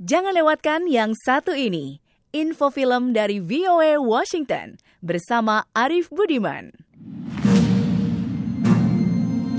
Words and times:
Jangan 0.00 0.32
lewatkan 0.32 0.88
yang 0.88 1.12
satu 1.12 1.52
ini. 1.52 2.00
Info 2.32 2.72
film 2.72 3.12
dari 3.12 3.36
VOA 3.36 4.00
Washington 4.00 4.80
bersama 5.04 5.68
Arif 5.76 6.08
Budiman. 6.08 6.72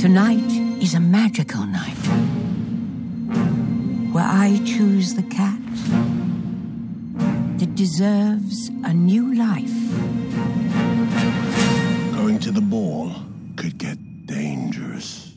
Tonight 0.01 0.49
is 0.81 0.97
a 0.97 1.03
magical 1.03 1.61
night 1.69 2.01
where 4.09 4.25
I 4.25 4.57
choose 4.65 5.13
the 5.13 5.29
cat 5.29 5.61
that 7.61 7.77
deserves 7.77 8.73
a 8.81 8.97
new 8.97 9.37
life. 9.37 9.77
Going 12.17 12.41
to 12.41 12.49
the 12.49 12.65
ball 12.65 13.13
could 13.61 13.77
get 13.77 14.01
dangerous. 14.25 15.30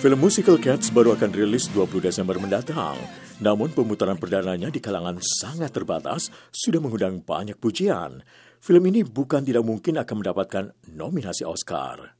Film 0.00 0.16
musical 0.16 0.56
Cats 0.56 0.88
baru 0.88 1.12
akan 1.12 1.28
rilis 1.28 1.68
20 1.76 2.00
Desember 2.00 2.32
mendatang. 2.40 2.96
Namun 3.36 3.68
pemutaran 3.68 4.16
perdananya 4.16 4.72
di 4.72 4.80
kalangan 4.80 5.20
sangat 5.20 5.76
terbatas 5.76 6.32
sudah 6.48 6.80
mengundang 6.80 7.20
banyak 7.20 7.60
pujian. 7.60 8.24
Film 8.64 8.80
ini 8.88 9.04
bukan 9.04 9.44
tidak 9.44 9.60
mungkin 9.60 10.00
akan 10.00 10.24
mendapatkan 10.24 10.64
nominasi 10.88 11.44
Oscar. 11.44 12.16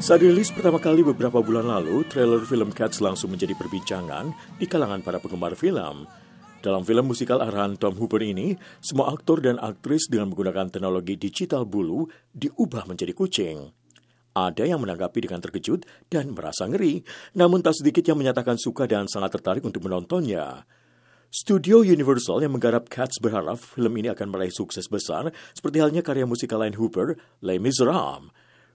Saat 0.00 0.24
rilis 0.24 0.48
pertama 0.48 0.80
kali 0.80 1.04
beberapa 1.04 1.44
bulan 1.44 1.68
lalu, 1.68 2.08
trailer 2.08 2.40
film 2.48 2.72
Cats 2.72 3.04
langsung 3.04 3.36
menjadi 3.36 3.52
perbincangan 3.52 4.32
di 4.56 4.64
kalangan 4.64 5.04
para 5.04 5.20
penggemar 5.20 5.52
film. 5.52 6.08
Dalam 6.60 6.84
film 6.84 7.08
musikal 7.08 7.40
arahan 7.40 7.80
Tom 7.80 7.96
Hooper 7.96 8.20
ini, 8.20 8.52
semua 8.84 9.08
aktor 9.08 9.40
dan 9.40 9.56
aktris 9.56 10.12
dengan 10.12 10.28
menggunakan 10.28 10.68
teknologi 10.68 11.16
digital 11.16 11.64
bulu 11.64 12.04
diubah 12.36 12.84
menjadi 12.84 13.16
kucing. 13.16 13.72
Ada 14.36 14.68
yang 14.68 14.84
menanggapi 14.84 15.24
dengan 15.24 15.40
terkejut 15.40 15.88
dan 16.12 16.36
merasa 16.36 16.68
ngeri, 16.68 17.00
namun 17.32 17.64
tak 17.64 17.80
sedikit 17.80 18.04
yang 18.04 18.20
menyatakan 18.20 18.60
suka 18.60 18.84
dan 18.84 19.08
sangat 19.08 19.40
tertarik 19.40 19.64
untuk 19.64 19.88
menontonnya. 19.88 20.68
Studio 21.32 21.80
Universal 21.80 22.44
yang 22.44 22.52
menggarap 22.52 22.92
Cats 22.92 23.16
berharap 23.24 23.56
film 23.56 23.96
ini 23.96 24.12
akan 24.12 24.28
meraih 24.28 24.52
sukses 24.52 24.84
besar, 24.84 25.32
seperti 25.56 25.80
halnya 25.80 26.04
karya 26.04 26.28
musikal 26.28 26.60
lain 26.60 26.76
Hooper, 26.76 27.16
Les 27.40 27.56
Miserables. 27.56 28.28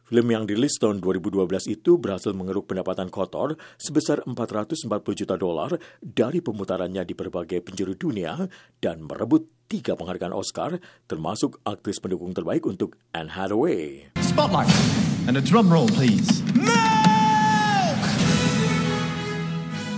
Film 0.05 0.29
yang 0.29 0.45
dirilis 0.45 0.77
tahun 0.77 1.01
2012 1.01 1.65
itu 1.65 1.97
berhasil 1.97 2.29
mengeruk 2.29 2.69
pendapatan 2.69 3.09
kotor 3.09 3.57
sebesar 3.81 4.21
440 4.21 4.85
juta 5.17 5.33
dolar 5.33 5.81
dari 5.97 6.45
pemutarannya 6.45 7.01
di 7.01 7.17
berbagai 7.17 7.65
penjuru 7.65 7.97
dunia 7.97 8.45
dan 8.77 9.01
merebut 9.01 9.49
tiga 9.65 9.97
penghargaan 9.97 10.29
Oscar, 10.29 10.77
termasuk 11.09 11.57
aktris 11.65 11.97
pendukung 11.97 12.37
terbaik 12.37 12.69
untuk 12.69 13.01
Anne 13.17 13.33
Hathaway. 13.33 14.13
Spotlight. 14.21 14.69
And 15.25 15.41
a 15.41 15.43
drum 15.43 15.73
roll, 15.73 15.89
please. 15.89 16.45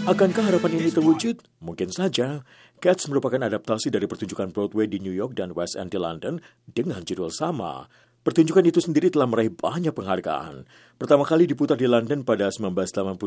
Akankah 0.07 0.55
harapan 0.55 0.79
ini 0.79 0.87
terwujud? 0.87 1.43
Mungkin 1.59 1.91
saja. 1.91 2.47
Cats 2.79 3.11
merupakan 3.11 3.43
adaptasi 3.43 3.91
dari 3.91 4.07
pertunjukan 4.07 4.55
Broadway 4.55 4.87
di 4.87 5.03
New 5.03 5.11
York 5.11 5.35
dan 5.35 5.51
West 5.51 5.75
End 5.75 5.91
di 5.91 5.99
London 5.99 6.39
dengan 6.63 7.03
judul 7.03 7.27
sama. 7.27 7.91
Pertunjukan 8.27 8.67
itu 8.67 8.83
sendiri 8.83 9.07
telah 9.07 9.23
meraih 9.23 9.47
banyak 9.47 9.95
penghargaan. 9.95 10.67
Pertama 10.99 11.23
kali 11.23 11.47
diputar 11.47 11.79
di 11.79 11.87
London 11.87 12.27
pada 12.27 12.51
1981 12.51 13.23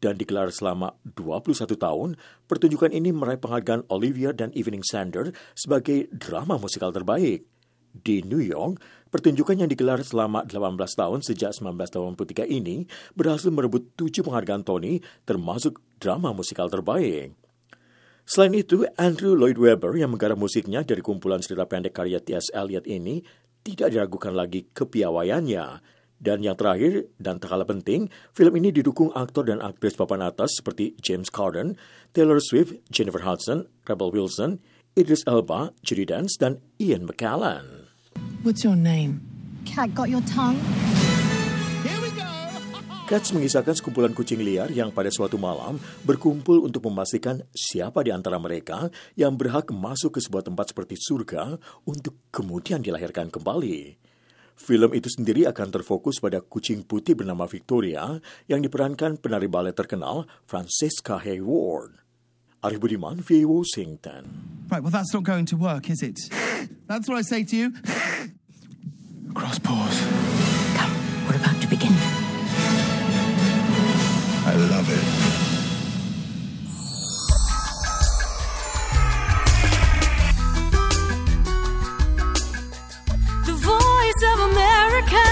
dan 0.00 0.16
digelar 0.16 0.48
selama 0.48 0.96
21 1.12 1.76
tahun, 1.76 2.16
pertunjukan 2.48 2.88
ini 2.96 3.12
meraih 3.12 3.36
penghargaan 3.36 3.84
Olivia 3.92 4.32
dan 4.32 4.48
Evening 4.56 4.80
Standard 4.80 5.36
sebagai 5.52 6.08
drama 6.08 6.56
musikal 6.56 6.88
terbaik. 6.88 7.44
Di 7.92 8.24
New 8.24 8.40
York, 8.40 8.80
pertunjukan 9.12 9.60
yang 9.60 9.68
digelar 9.68 10.00
selama 10.00 10.48
18 10.48 10.72
tahun 10.72 11.20
sejak 11.20 11.52
1983 11.60 12.48
ini 12.48 12.88
berhasil 13.12 13.52
merebut 13.52 13.92
tujuh 13.92 14.24
penghargaan 14.24 14.64
Tony 14.64 15.04
termasuk 15.28 15.84
drama 16.00 16.32
musikal 16.32 16.72
terbaik. 16.72 17.36
Selain 18.24 18.56
itu, 18.56 18.88
Andrew 18.96 19.36
Lloyd 19.36 19.60
Webber 19.60 20.00
yang 20.00 20.16
menggarap 20.16 20.40
musiknya 20.40 20.80
dari 20.80 21.04
kumpulan 21.04 21.44
cerita 21.44 21.68
pendek 21.68 21.92
karya 21.92 22.24
T.S. 22.24 22.48
Eliot 22.56 22.88
ini 22.88 23.20
tidak 23.64 23.96
diragukan 23.96 24.36
lagi 24.36 24.68
kepiawaiannya. 24.70 25.80
Dan 26.24 26.40
yang 26.40 26.56
terakhir, 26.56 27.10
dan 27.20 27.36
tak 27.36 27.52
kalah 27.52 27.68
penting, 27.68 28.08
film 28.32 28.54
ini 28.56 28.70
didukung 28.72 29.12
aktor 29.12 29.44
dan 29.44 29.60
aktris 29.60 29.98
papan 29.98 30.24
atas 30.24 30.56
seperti 30.56 30.96
James 31.02 31.28
Corden, 31.28 31.76
Taylor 32.14 32.38
Swift, 32.40 32.80
Jennifer 32.88 33.26
Hudson, 33.26 33.68
Rebel 33.84 34.14
Wilson, 34.14 34.62
Idris 34.94 35.26
Elba, 35.26 35.74
Judy 35.82 36.06
Dance, 36.06 36.38
dan 36.38 36.62
Ian 36.78 37.04
McKellen. 37.10 37.90
What's 38.46 38.62
your 38.62 38.78
name? 38.78 39.20
Cat 39.66 39.92
got 39.92 40.08
your 40.08 40.22
tongue? 40.22 40.60
Cats 43.04 43.36
mengisahkan 43.36 43.76
sekumpulan 43.76 44.16
kucing 44.16 44.40
liar 44.40 44.72
yang 44.72 44.88
pada 44.88 45.12
suatu 45.12 45.36
malam 45.36 45.76
berkumpul 46.08 46.64
untuk 46.64 46.88
memastikan 46.88 47.44
siapa 47.52 48.00
di 48.00 48.08
antara 48.08 48.40
mereka 48.40 48.88
yang 49.12 49.36
berhak 49.36 49.68
masuk 49.76 50.16
ke 50.16 50.20
sebuah 50.24 50.40
tempat 50.40 50.72
seperti 50.72 50.96
surga 50.96 51.60
untuk 51.84 52.16
kemudian 52.32 52.80
dilahirkan 52.80 53.28
kembali. 53.28 54.00
Film 54.56 54.96
itu 54.96 55.12
sendiri 55.12 55.44
akan 55.44 55.68
terfokus 55.68 56.16
pada 56.16 56.40
kucing 56.40 56.80
putih 56.80 57.12
bernama 57.12 57.44
Victoria 57.44 58.16
yang 58.48 58.64
diperankan 58.64 59.20
penari 59.20 59.52
balet 59.52 59.76
terkenal 59.76 60.24
Francesca 60.48 61.20
Hayward. 61.20 62.00
Arif 62.64 62.80
Budiman, 62.80 63.20
VA 63.20 63.44
Washington. 63.44 64.32
Right, 64.72 64.80
well, 64.80 64.88
that's 64.88 65.12
not 65.12 65.28
going 65.28 65.44
to 65.52 65.60
work, 65.60 65.92
is 65.92 66.00
it? 66.00 66.16
That's 66.88 67.04
what 67.04 67.20
I 67.20 67.24
say 67.28 67.44
to 67.44 67.52
you. 67.52 67.76
Cross 69.36 69.60
paws. 69.60 70.23
I 74.84 74.90
love 74.90 74.98
it. 74.98 75.04
The 83.46 83.54
Voice 83.54 84.22
of 84.32 84.40
America. 84.50 85.24